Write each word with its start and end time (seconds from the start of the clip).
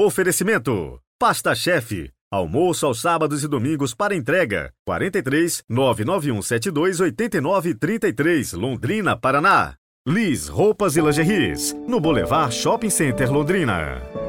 Oferecimento: 0.00 1.00
Pasta 1.18 1.56
Chefe. 1.56 2.12
Almoço 2.30 2.86
aos 2.86 3.00
sábados 3.00 3.42
e 3.42 3.48
domingos 3.48 3.96
para 3.96 4.14
entrega. 4.14 4.72
43 4.86 5.64
99172 5.68 7.00
8933, 7.00 8.52
Londrina, 8.52 9.16
Paraná. 9.16 9.74
Liz 10.06 10.46
Roupas 10.46 10.96
e 10.96 11.00
Lingeries, 11.00 11.74
no 11.88 11.98
Boulevard 11.98 12.54
Shopping 12.54 12.90
Center 12.90 13.28
Londrina. 13.28 14.27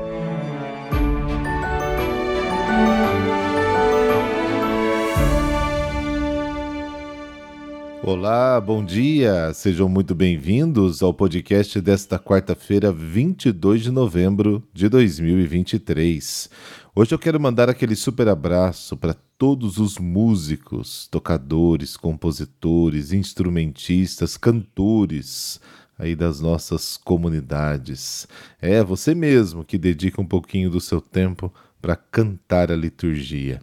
Olá, 8.11 8.59
bom 8.59 8.83
dia! 8.83 9.53
Sejam 9.53 9.87
muito 9.87 10.15
bem-vindos 10.15 11.03
ao 11.03 11.13
podcast 11.13 11.79
desta 11.79 12.17
quarta-feira, 12.17 12.91
22 12.91 13.83
de 13.83 13.91
novembro 13.91 14.67
de 14.73 14.89
2023. 14.89 16.49
Hoje 16.95 17.13
eu 17.13 17.19
quero 17.19 17.39
mandar 17.39 17.69
aquele 17.69 17.95
super 17.95 18.27
abraço 18.27 18.97
para 18.97 19.13
todos 19.37 19.77
os 19.77 19.99
músicos, 19.99 21.07
tocadores, 21.11 21.95
compositores, 21.95 23.13
instrumentistas, 23.13 24.37
cantores 24.37 25.61
aí 25.95 26.15
das 26.15 26.39
nossas 26.39 26.97
comunidades. 26.97 28.27
É 28.59 28.83
você 28.83 29.13
mesmo 29.13 29.63
que 29.63 29.77
dedica 29.77 30.19
um 30.19 30.25
pouquinho 30.25 30.71
do 30.71 30.81
seu 30.81 30.99
tempo 30.99 31.53
para 31.79 31.95
cantar 31.95 32.71
a 32.71 32.75
liturgia. 32.75 33.61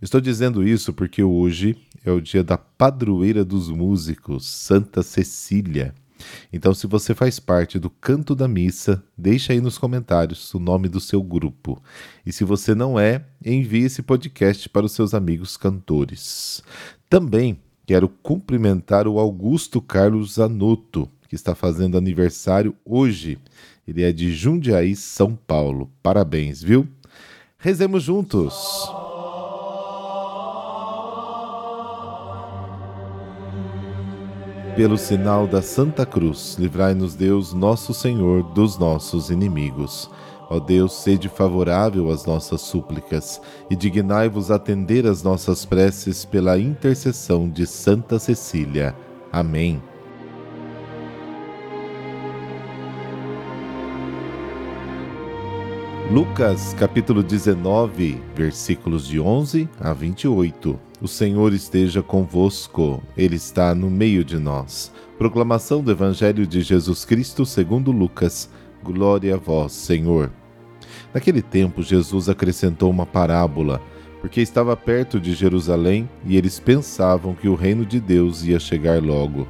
Estou 0.00 0.20
dizendo 0.20 0.66
isso 0.66 0.92
porque 0.92 1.22
hoje 1.22 1.76
é 2.04 2.10
o 2.10 2.20
dia 2.20 2.42
da 2.42 2.58
padroeira 2.58 3.44
dos 3.44 3.68
músicos, 3.68 4.46
Santa 4.46 5.02
Cecília. 5.02 5.94
Então, 6.52 6.74
se 6.74 6.86
você 6.86 7.14
faz 7.14 7.38
parte 7.38 7.78
do 7.78 7.90
canto 7.90 8.34
da 8.34 8.46
missa, 8.46 9.02
deixa 9.16 9.52
aí 9.52 9.60
nos 9.60 9.78
comentários 9.78 10.52
o 10.54 10.58
nome 10.58 10.88
do 10.88 11.00
seu 11.00 11.22
grupo. 11.22 11.82
E 12.24 12.32
se 12.32 12.44
você 12.44 12.74
não 12.74 12.98
é, 12.98 13.24
envie 13.44 13.84
esse 13.84 14.02
podcast 14.02 14.68
para 14.68 14.86
os 14.86 14.92
seus 14.92 15.14
amigos 15.14 15.56
cantores. 15.56 16.62
Também 17.08 17.58
quero 17.86 18.08
cumprimentar 18.08 19.06
o 19.06 19.18
Augusto 19.18 19.80
Carlos 19.80 20.34
Zanotto, 20.34 21.08
que 21.28 21.34
está 21.34 21.54
fazendo 21.54 21.98
aniversário 21.98 22.74
hoje. 22.84 23.38
Ele 23.86 24.02
é 24.02 24.12
de 24.12 24.32
Jundiaí, 24.32 24.94
São 24.94 25.34
Paulo. 25.34 25.90
Parabéns, 26.02 26.62
viu? 26.62 26.86
Rezemos 27.58 28.02
juntos. 28.02 28.54
Pelo 34.76 34.96
sinal 34.96 35.46
da 35.46 35.60
Santa 35.60 36.06
Cruz, 36.06 36.56
livrai-nos 36.58 37.14
Deus, 37.14 37.52
nosso 37.52 37.92
Senhor, 37.92 38.42
dos 38.42 38.78
nossos 38.78 39.28
inimigos. 39.28 40.10
Ó 40.48 40.58
Deus, 40.58 40.94
sede 40.94 41.28
favorável 41.28 42.10
às 42.10 42.24
nossas 42.24 42.62
súplicas 42.62 43.38
e 43.68 43.76
dignai-vos 43.76 44.50
atender 44.50 45.06
às 45.06 45.22
nossas 45.22 45.66
preces 45.66 46.24
pela 46.24 46.58
intercessão 46.58 47.50
de 47.50 47.66
Santa 47.66 48.18
Cecília. 48.18 48.96
Amém. 49.30 49.82
Lucas 56.10 56.74
capítulo 56.78 57.22
19, 57.22 58.22
versículos 58.34 59.06
de 59.06 59.20
11 59.20 59.68
a 59.78 59.92
28. 59.92 60.91
O 61.02 61.08
Senhor 61.08 61.52
esteja 61.52 62.00
convosco, 62.00 63.02
Ele 63.16 63.34
está 63.34 63.74
no 63.74 63.90
meio 63.90 64.24
de 64.24 64.38
nós. 64.38 64.92
Proclamação 65.18 65.82
do 65.82 65.90
Evangelho 65.90 66.46
de 66.46 66.62
Jesus 66.62 67.04
Cristo 67.04 67.44
segundo 67.44 67.90
Lucas. 67.90 68.48
Glória 68.84 69.34
a 69.34 69.36
vós, 69.36 69.72
Senhor. 69.72 70.30
Naquele 71.12 71.42
tempo, 71.42 71.82
Jesus 71.82 72.28
acrescentou 72.28 72.88
uma 72.88 73.04
parábola, 73.04 73.82
porque 74.20 74.40
estava 74.40 74.76
perto 74.76 75.18
de 75.18 75.34
Jerusalém 75.34 76.08
e 76.24 76.36
eles 76.36 76.60
pensavam 76.60 77.34
que 77.34 77.48
o 77.48 77.56
reino 77.56 77.84
de 77.84 77.98
Deus 77.98 78.44
ia 78.44 78.60
chegar 78.60 79.02
logo. 79.02 79.48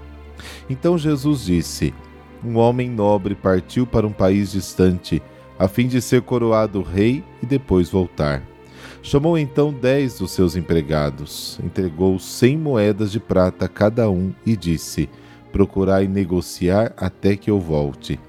Então 0.70 0.96
Jesus 0.96 1.44
disse: 1.44 1.92
Um 2.42 2.56
homem 2.56 2.88
nobre 2.88 3.34
partiu 3.34 3.86
para 3.86 4.06
um 4.06 4.12
país 4.12 4.52
distante 4.52 5.22
a 5.58 5.68
fim 5.68 5.86
de 5.86 6.00
ser 6.00 6.22
coroado 6.22 6.80
rei 6.80 7.22
e 7.42 7.46
depois 7.46 7.90
voltar. 7.90 8.42
Chamou 9.04 9.36
então 9.36 9.72
dez 9.72 10.20
dos 10.20 10.30
seus 10.30 10.54
empregados, 10.54 11.58
entregou 11.60 12.20
cem 12.20 12.56
moedas 12.56 13.10
de 13.10 13.18
prata 13.18 13.64
a 13.64 13.68
cada 13.68 14.08
um 14.08 14.32
e 14.46 14.56
disse: 14.56 15.10
Procurai 15.50 16.06
negociar 16.06 16.94
até 16.96 17.34
que 17.34 17.50
eu 17.50 17.58
volte. 17.58 18.20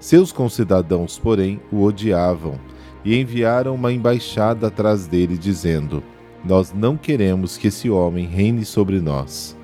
Seus 0.00 0.32
concidadãos, 0.32 1.18
porém, 1.18 1.60
o 1.70 1.82
odiavam 1.82 2.58
e 3.04 3.20
enviaram 3.20 3.74
uma 3.74 3.92
embaixada 3.92 4.68
atrás 4.68 5.06
dele, 5.06 5.36
dizendo: 5.36 6.02
Nós 6.42 6.72
não 6.72 6.96
queremos 6.96 7.58
que 7.58 7.68
esse 7.68 7.90
homem 7.90 8.24
reine 8.24 8.64
sobre 8.64 9.00
nós. 9.00 9.54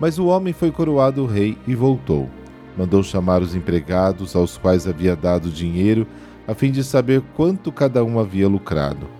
Mas 0.00 0.18
o 0.18 0.26
homem 0.26 0.52
foi 0.52 0.72
coroado 0.72 1.24
rei 1.24 1.56
e 1.68 1.74
voltou. 1.76 2.28
Mandou 2.76 3.04
chamar 3.04 3.42
os 3.42 3.54
empregados, 3.54 4.34
aos 4.34 4.58
quais 4.58 4.88
havia 4.88 5.14
dado 5.14 5.50
dinheiro, 5.50 6.04
a 6.48 6.54
fim 6.54 6.72
de 6.72 6.82
saber 6.82 7.22
quanto 7.36 7.70
cada 7.70 8.02
um 8.02 8.18
havia 8.18 8.48
lucrado. 8.48 9.19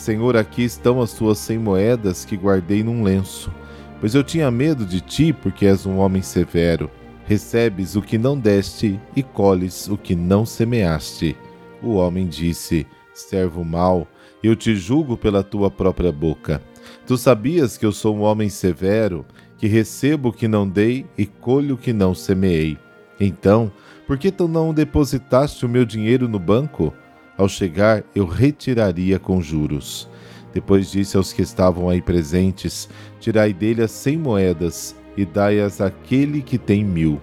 Senhor, 0.00 0.34
aqui 0.34 0.62
estão 0.62 1.02
as 1.02 1.12
tuas 1.12 1.36
cem 1.36 1.58
moedas 1.58 2.24
que 2.24 2.34
guardei 2.34 2.82
num 2.82 3.02
lenço. 3.02 3.52
Pois 4.00 4.14
eu 4.14 4.24
tinha 4.24 4.50
medo 4.50 4.86
de 4.86 4.98
ti, 4.98 5.30
porque 5.30 5.66
és 5.66 5.84
um 5.84 5.98
homem 5.98 6.22
severo. 6.22 6.90
Recebes 7.26 7.96
o 7.96 8.00
que 8.00 8.16
não 8.16 8.38
deste 8.38 8.98
e 9.14 9.22
colhes 9.22 9.88
o 9.88 9.98
que 9.98 10.14
não 10.14 10.46
semeaste. 10.46 11.36
O 11.82 11.96
homem 11.96 12.26
disse: 12.26 12.86
Servo 13.12 13.62
mau, 13.62 14.08
eu 14.42 14.56
te 14.56 14.74
julgo 14.74 15.18
pela 15.18 15.42
tua 15.42 15.70
própria 15.70 16.10
boca. 16.10 16.62
Tu 17.06 17.18
sabias 17.18 17.76
que 17.76 17.84
eu 17.84 17.92
sou 17.92 18.16
um 18.16 18.22
homem 18.22 18.48
severo, 18.48 19.26
que 19.58 19.66
recebo 19.66 20.30
o 20.30 20.32
que 20.32 20.48
não 20.48 20.66
dei 20.66 21.04
e 21.16 21.26
colho 21.26 21.74
o 21.74 21.78
que 21.78 21.92
não 21.92 22.14
semeei. 22.14 22.78
Então, 23.20 23.70
por 24.06 24.16
que 24.16 24.32
tu 24.32 24.48
não 24.48 24.72
depositaste 24.72 25.66
o 25.66 25.68
meu 25.68 25.84
dinheiro 25.84 26.26
no 26.26 26.38
banco? 26.38 26.90
Ao 27.36 27.48
chegar, 27.48 28.04
eu 28.14 28.26
retiraria 28.26 29.18
com 29.18 29.40
juros. 29.40 30.08
Depois 30.52 30.90
disse 30.90 31.16
aos 31.16 31.32
que 31.32 31.42
estavam 31.42 31.88
aí 31.88 32.02
presentes: 32.02 32.88
Tirai 33.18 33.52
dele 33.52 33.82
as 33.82 33.90
cem 33.90 34.18
moedas 34.18 34.94
e 35.16 35.24
dai-as 35.24 35.80
àquele 35.80 36.42
que 36.42 36.58
tem 36.58 36.84
mil. 36.84 37.20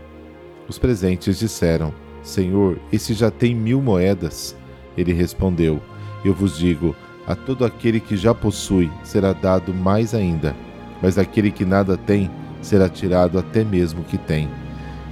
Os 0.67 0.77
presentes 0.77 1.39
disseram: 1.39 1.93
Senhor, 2.23 2.79
esse 2.91 3.13
já 3.13 3.29
tem 3.29 3.53
mil 3.53 3.81
moedas. 3.81 4.55
Ele 4.97 5.13
respondeu: 5.13 5.81
Eu 6.23 6.33
vos 6.33 6.57
digo: 6.57 6.95
a 7.27 7.35
todo 7.35 7.65
aquele 7.65 7.99
que 7.99 8.15
já 8.15 8.33
possui 8.33 8.89
será 9.03 9.33
dado 9.33 9.73
mais 9.73 10.13
ainda, 10.13 10.55
mas 11.01 11.17
aquele 11.17 11.51
que 11.51 11.65
nada 11.65 11.97
tem 11.97 12.31
será 12.61 12.87
tirado 12.87 13.37
até 13.37 13.63
mesmo 13.63 14.01
o 14.01 14.03
que 14.05 14.17
tem. 14.17 14.49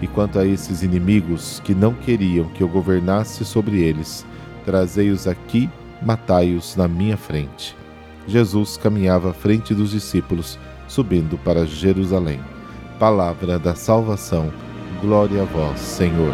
E 0.02 0.08
quanto 0.08 0.40
a 0.40 0.46
esses 0.46 0.82
inimigos 0.82 1.62
que 1.64 1.76
não 1.76 1.94
queriam 1.94 2.48
que 2.50 2.62
eu 2.64 2.68
governasse 2.68 3.44
sobre 3.44 3.82
eles, 3.82 4.26
Trazei-os 4.66 5.28
aqui, 5.28 5.70
matai-os 6.02 6.76
na 6.76 6.88
minha 6.88 7.16
frente. 7.16 7.76
Jesus 8.28 8.78
caminhava 8.78 9.30
à 9.30 9.34
frente 9.34 9.74
dos 9.74 9.92
discípulos, 9.92 10.58
subindo 10.88 11.38
para 11.38 11.66
Jerusalém. 11.66 12.40
Palavra 13.00 13.60
da 13.60 13.76
salvação. 13.76 14.52
Glória 15.02 15.44
a 15.44 15.46
vós, 15.46 15.80
Senhor. 15.80 16.34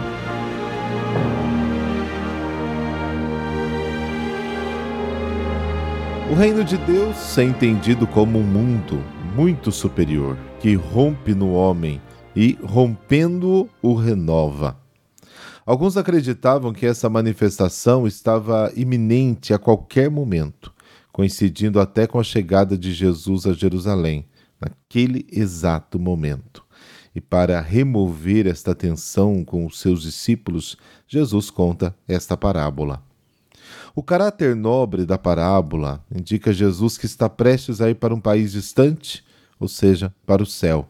O 6.31 6.33
reino 6.33 6.63
de 6.63 6.77
Deus 6.77 7.37
é 7.37 7.43
entendido 7.43 8.07
como 8.07 8.39
um 8.39 8.43
mundo 8.43 9.03
muito 9.35 9.69
superior, 9.69 10.37
que 10.61 10.75
rompe 10.75 11.33
no 11.33 11.51
homem 11.51 12.01
e, 12.33 12.57
rompendo-o, 12.63 13.67
o 13.81 13.93
renova. 13.93 14.80
Alguns 15.65 15.95
acreditavam 15.95 16.73
que 16.73 16.85
essa 16.85 17.09
manifestação 17.09 18.07
estava 18.07 18.71
iminente 18.75 19.53
a 19.53 19.59
qualquer 19.59 20.09
momento, 20.09 20.73
coincidindo 21.11 21.79
até 21.79 22.07
com 22.07 22.19
a 22.19 22.23
chegada 22.23 22.77
de 22.77 22.91
Jesus 22.91 23.45
a 23.45 23.53
Jerusalém, 23.53 24.25
naquele 24.59 25.25
exato 25.31 25.99
momento. 25.99 26.63
E 27.13 27.21
para 27.21 27.59
remover 27.61 28.47
esta 28.47 28.73
tensão 28.73 29.43
com 29.43 29.65
os 29.65 29.79
seus 29.79 30.01
discípulos, 30.01 30.77
Jesus 31.07 31.49
conta 31.51 31.95
esta 32.07 32.35
parábola. 32.35 33.03
O 33.93 34.01
caráter 34.01 34.55
nobre 34.55 35.05
da 35.05 35.17
parábola 35.17 36.03
indica 36.13 36.53
Jesus 36.53 36.97
que 36.97 37.05
está 37.05 37.29
prestes 37.29 37.81
a 37.81 37.89
ir 37.89 37.95
para 37.95 38.15
um 38.15 38.19
país 38.19 38.51
distante, 38.51 39.23
ou 39.59 39.67
seja, 39.67 40.13
para 40.25 40.41
o 40.41 40.45
céu. 40.45 40.87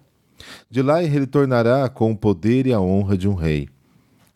De 0.69 0.81
lá 0.81 1.03
ele 1.03 1.11
retornará 1.11 1.89
com 1.89 2.11
o 2.11 2.17
poder 2.17 2.67
e 2.67 2.73
a 2.73 2.79
honra 2.79 3.17
de 3.17 3.27
um 3.27 3.33
rei. 3.33 3.67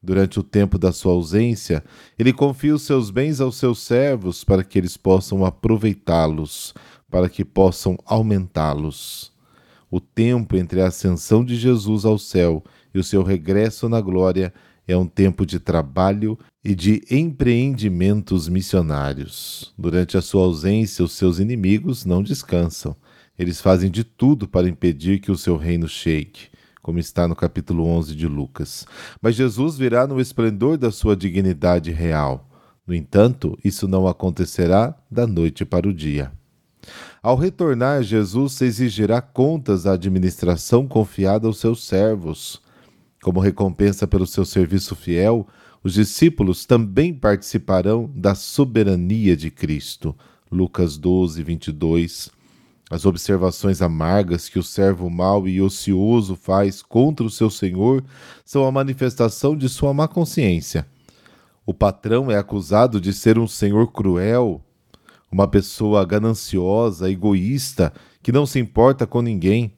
Durante 0.05 0.39
o 0.39 0.43
tempo 0.43 0.77
da 0.77 0.91
sua 0.91 1.13
ausência, 1.13 1.83
ele 2.17 2.31
confia 2.31 2.75
os 2.75 2.83
seus 2.83 3.09
bens 3.09 3.41
aos 3.41 3.55
seus 3.55 3.79
servos 3.79 4.43
para 4.43 4.63
que 4.63 4.77
eles 4.77 4.95
possam 4.95 5.43
aproveitá-los, 5.43 6.75
para 7.09 7.27
que 7.27 7.43
possam 7.43 7.97
aumentá-los. 8.05 9.31
O 9.89 9.99
tempo 9.99 10.55
entre 10.57 10.79
a 10.79 10.89
ascensão 10.89 11.43
de 11.43 11.55
Jesus 11.55 12.05
ao 12.05 12.19
céu 12.19 12.63
e 12.93 12.99
o 12.99 13.03
seu 13.03 13.23
regresso 13.23 13.89
na 13.89 13.99
glória 13.99 14.53
é 14.87 14.95
um 14.95 15.07
tempo 15.07 15.43
de 15.43 15.59
trabalho 15.59 16.37
e 16.63 16.75
de 16.75 17.01
empreendimentos 17.09 18.47
missionários. 18.47 19.73
Durante 19.75 20.17
a 20.17 20.21
sua 20.21 20.43
ausência, 20.43 21.03
os 21.03 21.13
seus 21.13 21.39
inimigos 21.39 22.05
não 22.05 22.21
descansam. 22.21 22.95
Eles 23.39 23.59
fazem 23.59 23.89
de 23.89 24.03
tudo 24.03 24.47
para 24.47 24.69
impedir 24.69 25.19
que 25.19 25.31
o 25.31 25.37
seu 25.37 25.57
reino 25.57 25.87
chegue 25.87 26.53
como 26.85 26.99
está 26.99 27.27
no 27.27 27.35
capítulo 27.35 27.83
11 27.83 28.15
de 28.15 28.27
Lucas. 28.27 28.85
Mas 29.19 29.33
Jesus 29.33 29.75
virá 29.75 30.05
no 30.05 30.21
esplendor 30.21 30.77
da 30.77 30.91
sua 30.91 31.15
dignidade 31.15 31.89
real. 31.89 32.47
No 32.85 32.93
entanto, 32.93 33.57
isso 33.63 33.87
não 33.87 34.07
acontecerá 34.07 34.95
da 35.09 35.25
noite 35.25 35.65
para 35.65 35.87
o 35.87 35.93
dia. 35.93 36.31
Ao 37.23 37.35
retornar, 37.35 38.03
Jesus 38.03 38.61
exigirá 38.61 39.19
contas 39.19 39.87
à 39.87 39.93
administração 39.93 40.87
confiada 40.87 41.47
aos 41.47 41.57
seus 41.57 41.83
servos. 41.83 42.61
Como 43.23 43.39
recompensa 43.39 44.05
pelo 44.05 44.27
seu 44.27 44.45
serviço 44.45 44.95
fiel, 44.95 45.47
os 45.83 45.95
discípulos 45.95 46.67
também 46.67 47.15
participarão 47.15 48.11
da 48.13 48.35
soberania 48.35 49.35
de 49.35 49.49
Cristo. 49.49 50.15
Lucas 50.51 50.97
12, 50.97 51.41
22. 51.41 52.34
As 52.89 53.05
observações 53.05 53.81
amargas 53.81 54.47
que 54.47 54.59
o 54.59 54.63
servo 54.63 55.09
mau 55.09 55.47
e 55.47 55.59
ocioso 55.59 56.35
faz 56.35 56.83
contra 56.83 57.25
o 57.25 57.31
seu 57.31 57.49
senhor 57.49 58.03
são 58.43 58.65
a 58.65 58.71
manifestação 58.71 59.57
de 59.57 59.67
sua 59.67 59.93
má 59.93 60.07
consciência. 60.07 60.85
O 61.65 61.73
patrão 61.73 62.29
é 62.29 62.37
acusado 62.37 63.01
de 63.01 63.11
ser 63.11 63.39
um 63.39 63.47
senhor 63.47 63.91
cruel, 63.91 64.61
uma 65.31 65.47
pessoa 65.47 66.05
gananciosa, 66.05 67.09
egoísta, 67.09 67.91
que 68.21 68.31
não 68.31 68.45
se 68.45 68.59
importa 68.59 69.07
com 69.07 69.21
ninguém. 69.21 69.73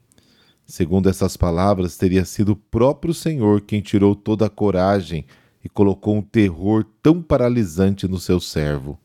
Segundo 0.65 1.09
essas 1.09 1.37
palavras, 1.37 1.95
teria 1.95 2.25
sido 2.25 2.49
o 2.49 2.55
próprio 2.57 3.13
Senhor 3.13 3.61
quem 3.61 3.79
tirou 3.79 4.13
toda 4.13 4.47
a 4.47 4.49
coragem 4.49 5.25
e 5.63 5.69
colocou 5.69 6.17
um 6.17 6.21
terror 6.21 6.85
tão 7.01 7.21
paralisante 7.21 8.05
no 8.05 8.19
seu 8.19 8.41
servo. 8.41 8.99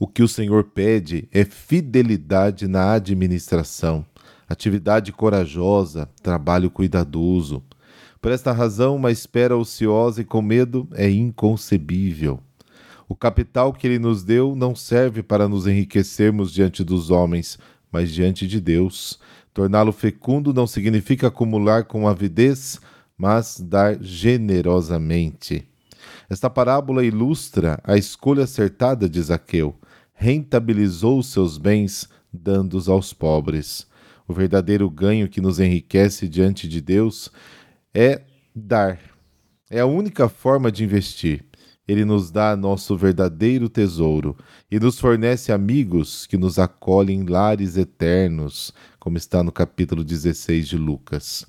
O 0.00 0.06
que 0.06 0.22
o 0.22 0.28
Senhor 0.28 0.62
pede 0.62 1.28
é 1.32 1.44
fidelidade 1.44 2.68
na 2.68 2.92
administração, 2.92 4.06
atividade 4.48 5.10
corajosa, 5.10 6.08
trabalho 6.22 6.70
cuidadoso. 6.70 7.64
Por 8.22 8.30
esta 8.30 8.52
razão, 8.52 8.94
uma 8.94 9.10
espera 9.10 9.56
ociosa 9.56 10.20
e 10.20 10.24
com 10.24 10.40
medo 10.40 10.86
é 10.92 11.10
inconcebível. 11.10 12.38
O 13.08 13.16
capital 13.16 13.72
que 13.72 13.88
ele 13.88 13.98
nos 13.98 14.22
deu 14.22 14.54
não 14.54 14.72
serve 14.72 15.20
para 15.20 15.48
nos 15.48 15.66
enriquecermos 15.66 16.52
diante 16.52 16.84
dos 16.84 17.10
homens, 17.10 17.58
mas 17.90 18.12
diante 18.12 18.46
de 18.46 18.60
Deus. 18.60 19.18
Torná-lo 19.52 19.90
fecundo 19.90 20.54
não 20.54 20.68
significa 20.68 21.26
acumular 21.26 21.82
com 21.86 22.06
avidez, 22.06 22.80
mas 23.16 23.58
dar 23.58 24.00
generosamente. 24.00 25.66
Esta 26.30 26.48
parábola 26.48 27.04
ilustra 27.04 27.80
a 27.82 27.96
escolha 27.96 28.44
acertada 28.44 29.08
de 29.08 29.20
Zaqueu 29.20 29.74
rentabilizou 30.18 31.20
os 31.20 31.28
seus 31.28 31.56
bens, 31.56 32.08
dando-os 32.32 32.88
aos 32.88 33.12
pobres. 33.12 33.86
O 34.26 34.34
verdadeiro 34.34 34.90
ganho 34.90 35.28
que 35.28 35.40
nos 35.40 35.60
enriquece 35.60 36.28
diante 36.28 36.68
de 36.68 36.80
Deus 36.80 37.30
é 37.94 38.22
dar. 38.54 38.98
É 39.70 39.80
a 39.80 39.86
única 39.86 40.28
forma 40.28 40.72
de 40.72 40.82
investir. 40.82 41.44
Ele 41.86 42.04
nos 42.04 42.30
dá 42.30 42.54
nosso 42.56 42.96
verdadeiro 42.96 43.68
tesouro 43.68 44.36
e 44.70 44.78
nos 44.78 44.98
fornece 44.98 45.52
amigos 45.52 46.26
que 46.26 46.36
nos 46.36 46.58
acolhem 46.58 47.20
em 47.20 47.24
lares 47.24 47.76
eternos, 47.78 48.74
como 48.98 49.16
está 49.16 49.42
no 49.42 49.52
capítulo 49.52 50.04
16 50.04 50.68
de 50.68 50.76
Lucas. 50.76 51.46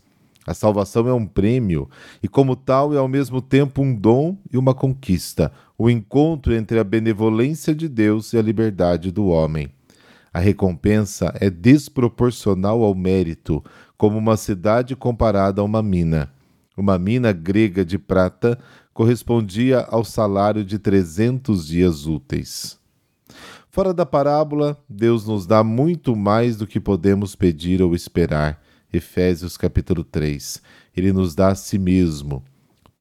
A 0.50 0.54
salvação 0.56 1.08
é 1.08 1.14
um 1.14 1.28
prêmio 1.28 1.88
e, 2.24 2.28
como 2.28 2.56
tal, 2.56 2.92
é 2.92 2.98
ao 2.98 3.08
mesmo 3.08 3.40
tempo 3.40 3.84
um 3.84 3.96
dom 3.96 4.36
e 4.52 4.58
uma 4.58 4.74
conquista, 4.74 5.52
o 5.78 5.92
encontro 5.92 6.56
entre 6.56 6.80
a 6.80 6.84
benevolência 6.84 7.76
de 7.76 7.88
Deus 7.88 8.34
e 8.34 8.38
a 8.40 8.42
liberdade 8.42 9.12
do 9.12 9.28
homem. 9.28 9.70
A 10.34 10.40
recompensa 10.40 11.32
é 11.40 11.52
desproporcional 11.52 12.84
ao 12.84 12.96
mérito, 12.96 13.64
como 13.96 14.18
uma 14.18 14.36
cidade 14.36 14.96
comparada 14.96 15.62
a 15.62 15.64
uma 15.64 15.84
mina. 15.84 16.32
Uma 16.76 16.98
mina 16.98 17.32
grega 17.32 17.86
de 17.86 18.00
prata 18.00 18.58
correspondia 18.92 19.82
ao 19.82 20.04
salário 20.04 20.66
de 20.66 20.80
300 20.80 21.68
dias 21.68 22.08
úteis. 22.08 22.80
Fora 23.70 23.94
da 23.94 24.04
parábola, 24.04 24.76
Deus 24.90 25.28
nos 25.28 25.46
dá 25.46 25.64
muito 25.64 26.16
mais 26.16 26.58
do 26.58 26.66
que 26.66 26.80
podemos 26.80 27.36
pedir 27.36 27.84
ou 27.84 27.94
esperar 27.94 28.60
Efésios 28.92 29.56
capítulo 29.56 30.04
3. 30.04 30.62
Ele 30.98 31.14
nos 31.14 31.36
dá 31.36 31.50
a 31.50 31.56
si 31.56 31.78
mesmo. 31.78 32.44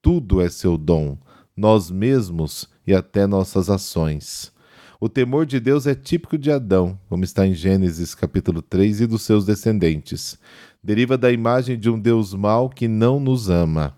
Tudo 0.02 0.40
é 0.40 0.50
seu 0.50 0.76
dom, 0.76 1.16
nós 1.56 1.90
mesmos 1.90 2.68
e 2.86 2.94
até 2.94 3.26
nossas 3.26 3.70
ações. 3.70 4.52
O 5.00 5.08
temor 5.08 5.46
de 5.46 5.58
Deus 5.58 5.86
é 5.86 5.94
típico 5.94 6.36
de 6.36 6.50
Adão, 6.50 6.98
como 7.08 7.24
está 7.24 7.46
em 7.46 7.54
Gênesis 7.54 8.14
capítulo 8.14 8.60
3 8.60 9.02
e 9.02 9.06
dos 9.06 9.22
seus 9.22 9.46
descendentes. 9.46 10.38
Deriva 10.84 11.16
da 11.16 11.32
imagem 11.32 11.78
de 11.78 11.88
um 11.88 11.98
Deus 11.98 12.34
mau 12.34 12.68
que 12.68 12.86
não 12.86 13.18
nos 13.18 13.48
ama. 13.48 13.96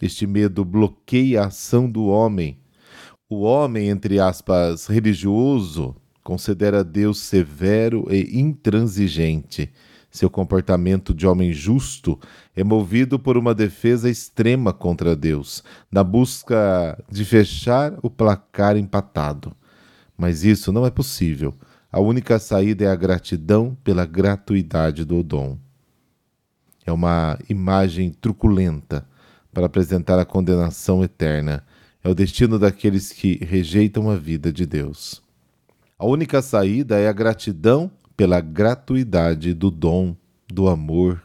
Este 0.00 0.26
medo 0.26 0.64
bloqueia 0.64 1.42
a 1.42 1.46
ação 1.46 1.90
do 1.90 2.06
homem. 2.06 2.58
O 3.28 3.42
homem, 3.42 3.88
entre 3.88 4.18
aspas, 4.20 4.86
religioso, 4.86 5.94
considera 6.22 6.82
Deus 6.82 7.18
severo 7.18 8.06
e 8.10 8.40
intransigente 8.40 9.70
seu 10.16 10.30
comportamento 10.30 11.12
de 11.12 11.26
homem 11.26 11.52
justo 11.52 12.18
é 12.56 12.64
movido 12.64 13.18
por 13.18 13.36
uma 13.36 13.54
defesa 13.54 14.08
extrema 14.08 14.72
contra 14.72 15.14
Deus, 15.14 15.62
na 15.90 16.02
busca 16.02 16.98
de 17.10 17.24
fechar 17.24 17.98
o 18.02 18.08
placar 18.08 18.76
empatado. 18.76 19.54
Mas 20.16 20.42
isso 20.42 20.72
não 20.72 20.86
é 20.86 20.90
possível. 20.90 21.54
A 21.92 22.00
única 22.00 22.38
saída 22.38 22.84
é 22.84 22.88
a 22.88 22.96
gratidão 22.96 23.76
pela 23.84 24.06
gratuidade 24.06 25.04
do 25.04 25.22
dom. 25.22 25.58
É 26.84 26.92
uma 26.92 27.38
imagem 27.48 28.10
truculenta 28.10 29.06
para 29.52 29.66
apresentar 29.66 30.18
a 30.18 30.24
condenação 30.24 31.04
eterna. 31.04 31.62
É 32.02 32.08
o 32.08 32.14
destino 32.14 32.58
daqueles 32.58 33.12
que 33.12 33.38
rejeitam 33.44 34.10
a 34.10 34.16
vida 34.16 34.52
de 34.52 34.64
Deus. 34.64 35.22
A 35.98 36.06
única 36.06 36.40
saída 36.40 36.98
é 36.98 37.08
a 37.08 37.12
gratidão 37.12 37.90
pela 38.16 38.40
gratuidade 38.40 39.52
do 39.52 39.70
dom, 39.70 40.16
do 40.48 40.68
amor. 40.68 41.22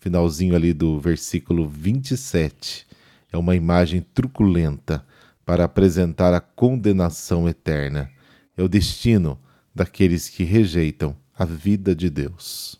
Finalzinho 0.00 0.56
ali 0.56 0.72
do 0.72 0.98
versículo 0.98 1.68
27 1.68 2.86
é 3.32 3.38
uma 3.38 3.54
imagem 3.54 4.04
truculenta 4.14 5.04
para 5.44 5.64
apresentar 5.64 6.34
a 6.34 6.40
condenação 6.40 7.48
eterna. 7.48 8.10
É 8.56 8.62
o 8.62 8.68
destino 8.68 9.38
daqueles 9.74 10.28
que 10.28 10.42
rejeitam 10.42 11.16
a 11.38 11.44
vida 11.44 11.94
de 11.94 12.10
Deus. 12.10 12.78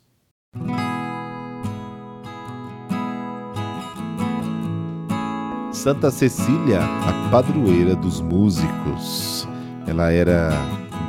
Santa 5.73 6.11
Cecília, 6.11 6.81
a 6.83 7.31
padroeira 7.31 7.97
dos 7.97 8.21
músicos. 8.21 9.49
Ela 9.87 10.13
era 10.13 10.51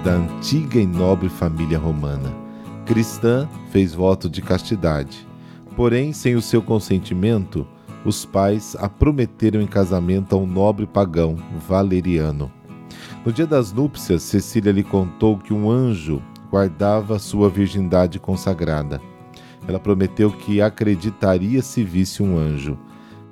da 0.04 0.14
antiga 0.14 0.80
e 0.80 0.86
nobre 0.86 1.30
família 1.30 1.78
romana. 1.78 2.34
Cristã, 2.86 3.48
fez 3.70 3.94
voto 3.94 4.28
de 4.30 4.42
castidade. 4.42 5.28
Porém, 5.76 6.12
sem 6.12 6.36
o 6.36 6.42
seu 6.42 6.62
consentimento, 6.62 7.68
os 8.04 8.26
pais 8.26 8.76
a 8.80 8.90
prometeram 8.90 9.62
em 9.62 9.68
casamento 9.68 10.36
a 10.36 10.40
um 10.40 10.48
nobre 10.48 10.88
pagão, 10.88 11.36
Valeriano. 11.68 12.52
No 13.24 13.32
dia 13.32 13.46
das 13.46 13.72
núpcias, 13.72 14.24
Cecília 14.24 14.72
lhe 14.72 14.84
contou 14.84 15.38
que 15.38 15.54
um 15.54 15.70
anjo 15.70 16.22
guardava 16.50 17.20
sua 17.20 17.48
virgindade 17.50 18.20
consagrada. 18.20 19.00
Ela 19.68 19.80
prometeu 19.80 20.32
que 20.32 20.62
acreditaria 20.62 21.62
se 21.62 21.84
visse 21.84 22.24
um 22.24 22.38
anjo. 22.38 22.78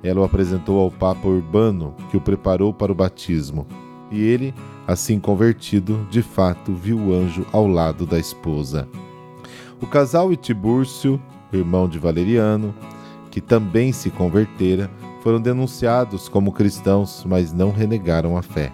Ela 0.02 0.20
o 0.20 0.24
apresentou 0.24 0.78
ao 0.78 0.90
Papa 0.90 1.26
Urbano, 1.26 1.94
que 2.10 2.16
o 2.16 2.20
preparou 2.20 2.72
para 2.72 2.92
o 2.92 2.94
batismo. 2.94 3.66
E 4.10 4.22
ele, 4.22 4.54
assim 4.90 5.20
convertido, 5.20 6.04
de 6.10 6.20
fato 6.20 6.74
viu 6.74 6.98
o 6.98 7.14
anjo 7.14 7.46
ao 7.52 7.66
lado 7.66 8.04
da 8.04 8.18
esposa. 8.18 8.88
O 9.80 9.86
casal 9.86 10.32
e 10.32 10.36
Tibúrcio, 10.36 11.22
irmão 11.52 11.88
de 11.88 11.96
Valeriano, 11.96 12.74
que 13.30 13.40
também 13.40 13.92
se 13.92 14.10
convertera, 14.10 14.90
foram 15.22 15.40
denunciados 15.40 16.28
como 16.28 16.52
cristãos, 16.52 17.24
mas 17.24 17.52
não 17.52 17.70
renegaram 17.70 18.36
a 18.36 18.42
fé. 18.42 18.72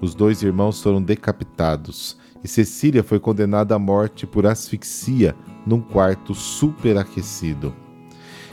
Os 0.00 0.14
dois 0.14 0.40
irmãos 0.42 0.80
foram 0.80 1.02
decapitados 1.02 2.16
e 2.42 2.46
Cecília 2.46 3.02
foi 3.02 3.18
condenada 3.18 3.74
à 3.74 3.78
morte 3.78 4.26
por 4.26 4.46
asfixia 4.46 5.34
num 5.66 5.80
quarto 5.80 6.32
superaquecido. 6.32 7.74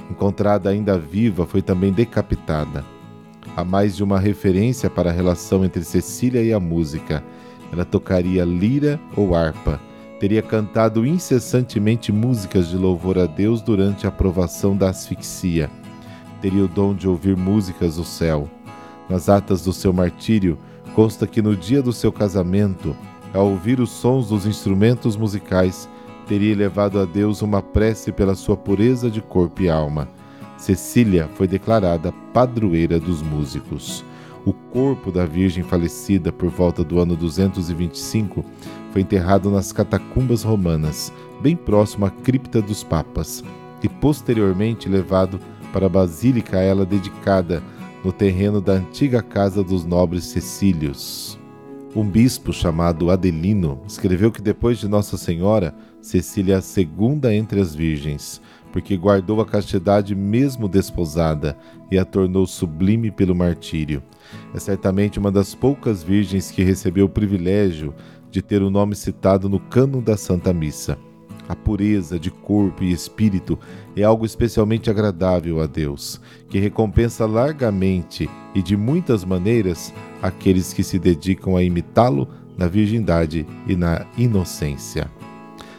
Encontrada 0.09 0.69
ainda 0.69 0.97
viva, 0.97 1.45
foi 1.45 1.61
também 1.61 1.91
decapitada. 1.93 2.83
Há 3.55 3.65
mais 3.65 3.97
de 3.97 4.03
uma 4.03 4.17
referência 4.17 4.89
para 4.89 5.09
a 5.09 5.13
relação 5.13 5.65
entre 5.65 5.83
Cecília 5.83 6.41
e 6.41 6.53
a 6.53 6.59
música. 6.59 7.21
Ela 7.71 7.83
tocaria 7.83 8.45
lira 8.45 8.99
ou 9.15 9.35
harpa. 9.35 9.79
Teria 10.21 10.41
cantado 10.41 11.05
incessantemente 11.05 12.11
músicas 12.11 12.69
de 12.69 12.77
louvor 12.77 13.17
a 13.19 13.25
Deus 13.25 13.61
durante 13.61 14.07
a 14.07 14.11
provação 14.11 14.77
da 14.77 14.89
asfixia. 14.89 15.69
Teria 16.41 16.63
o 16.63 16.67
dom 16.67 16.93
de 16.95 17.09
ouvir 17.09 17.35
músicas 17.35 17.97
do 17.97 18.05
céu. 18.05 18.49
Nas 19.09 19.27
atas 19.27 19.63
do 19.63 19.73
seu 19.73 19.91
martírio, 19.91 20.57
consta 20.95 21.27
que 21.27 21.41
no 21.41 21.55
dia 21.55 21.81
do 21.81 21.91
seu 21.91 22.11
casamento, 22.11 22.95
ao 23.33 23.49
ouvir 23.49 23.81
os 23.81 23.89
sons 23.89 24.29
dos 24.29 24.45
instrumentos 24.45 25.17
musicais, 25.17 25.89
teria 26.25 26.53
elevado 26.53 26.99
a 26.99 27.05
Deus 27.05 27.41
uma 27.41 27.61
prece 27.61 28.13
pela 28.13 28.35
sua 28.35 28.55
pureza 28.55 29.11
de 29.11 29.21
corpo 29.21 29.61
e 29.61 29.69
alma. 29.69 30.07
Cecília 30.61 31.27
foi 31.33 31.47
declarada 31.47 32.13
padroeira 32.31 32.99
dos 32.99 33.23
músicos. 33.23 34.05
O 34.45 34.53
corpo 34.53 35.11
da 35.11 35.25
Virgem 35.25 35.63
falecida 35.63 36.31
por 36.31 36.51
volta 36.51 36.83
do 36.83 36.99
ano 36.99 37.15
225 37.15 38.45
foi 38.91 39.01
enterrado 39.01 39.49
nas 39.49 39.71
catacumbas 39.71 40.43
romanas, 40.43 41.11
bem 41.41 41.55
próximo 41.55 42.05
à 42.05 42.11
cripta 42.11 42.61
dos 42.61 42.83
papas, 42.83 43.43
e 43.81 43.89
posteriormente 43.89 44.87
levado 44.87 45.39
para 45.73 45.87
a 45.87 45.89
basílica 45.89 46.59
a 46.59 46.61
ela 46.61 46.85
dedicada 46.85 47.63
no 48.05 48.11
terreno 48.11 48.61
da 48.61 48.73
antiga 48.73 49.23
casa 49.23 49.63
dos 49.63 49.83
nobres 49.83 50.25
Cecílios. 50.25 51.39
Um 51.95 52.07
bispo 52.07 52.53
chamado 52.53 53.09
Adelino 53.09 53.81
escreveu 53.87 54.31
que 54.31 54.43
depois 54.43 54.77
de 54.77 54.87
Nossa 54.87 55.17
Senhora, 55.17 55.73
Cecília 56.01 56.53
é 56.53 56.57
a 56.57 56.61
segunda 56.61 57.33
entre 57.33 57.59
as 57.59 57.75
virgens, 57.75 58.41
porque 58.71 58.95
guardou 58.97 59.41
a 59.41 59.45
castidade 59.45 60.15
mesmo 60.15 60.67
desposada 60.67 61.57
e 61.91 61.97
a 61.97 62.05
tornou 62.05 62.45
sublime 62.45 63.11
pelo 63.11 63.35
martírio. 63.35 64.01
É 64.53 64.59
certamente 64.59 65.19
uma 65.19 65.31
das 65.31 65.53
poucas 65.53 66.03
virgens 66.03 66.51
que 66.51 66.63
recebeu 66.63 67.05
o 67.05 67.09
privilégio 67.09 67.93
de 68.29 68.41
ter 68.41 68.61
o 68.61 68.69
nome 68.69 68.95
citado 68.95 69.49
no 69.49 69.59
cânon 69.59 70.01
da 70.01 70.15
Santa 70.15 70.53
Missa. 70.53 70.97
A 71.49 71.55
pureza 71.55 72.17
de 72.17 72.31
corpo 72.31 72.81
e 72.81 72.93
espírito 72.93 73.59
é 73.95 74.03
algo 74.03 74.25
especialmente 74.25 74.89
agradável 74.89 75.61
a 75.61 75.67
Deus, 75.67 76.21
que 76.49 76.59
recompensa 76.59 77.25
largamente 77.25 78.29
e 78.55 78.61
de 78.61 78.77
muitas 78.77 79.25
maneiras 79.25 79.93
aqueles 80.21 80.71
que 80.71 80.81
se 80.81 80.97
dedicam 80.97 81.57
a 81.57 81.63
imitá-lo 81.63 82.27
na 82.57 82.67
virgindade 82.67 83.45
e 83.67 83.75
na 83.75 84.05
inocência. 84.17 85.11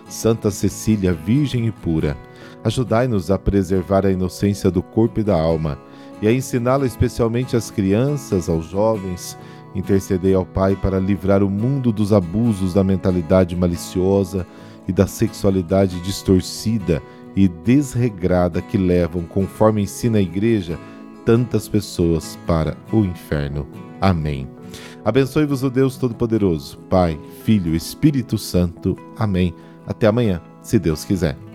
Santa 0.06 0.50
Cecília, 0.50 1.12
Virgem 1.12 1.66
e 1.66 1.72
pura, 1.72 2.16
ajudai-nos 2.64 3.30
a 3.30 3.38
preservar 3.38 4.06
a 4.06 4.10
inocência 4.10 4.70
do 4.70 4.82
corpo 4.82 5.20
e 5.20 5.24
da 5.24 5.34
alma 5.34 5.78
e 6.20 6.28
a 6.28 6.32
ensiná-la 6.32 6.86
especialmente 6.86 7.56
às 7.56 7.70
crianças, 7.70 8.48
aos 8.48 8.66
jovens. 8.66 9.36
Intercedei 9.74 10.34
ao 10.34 10.46
Pai 10.46 10.76
para 10.76 11.00
livrar 11.00 11.42
o 11.42 11.50
mundo 11.50 11.90
dos 11.90 12.12
abusos 12.12 12.74
da 12.74 12.84
mentalidade 12.84 13.56
maliciosa 13.56 14.46
e 14.86 14.92
da 14.92 15.06
sexualidade 15.06 16.00
distorcida 16.00 17.02
e 17.34 17.48
desregrada 17.48 18.60
que 18.60 18.76
levam, 18.76 19.22
conforme 19.22 19.82
ensina 19.82 20.18
a 20.18 20.22
Igreja, 20.22 20.78
tantas 21.24 21.66
pessoas 21.66 22.38
para 22.46 22.76
o 22.92 22.98
inferno. 23.04 23.66
Amém. 24.00 24.48
Abençoe-vos 25.04 25.62
o 25.62 25.70
Deus 25.70 25.96
Todo-Poderoso, 25.96 26.78
Pai, 26.90 27.18
Filho, 27.44 27.74
Espírito 27.74 28.38
Santo. 28.38 28.96
Amém. 29.18 29.54
Até 29.86 30.06
amanhã, 30.06 30.40
se 30.62 30.78
Deus 30.78 31.04
quiser. 31.04 31.51